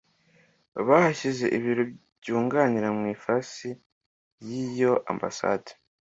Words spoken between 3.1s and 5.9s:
ifasi y’iyo ambasade